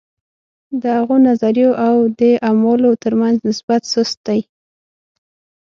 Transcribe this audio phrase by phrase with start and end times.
[0.81, 4.39] د هغو نظریو او دې اعمالو ترمنځ نسبت سست دی.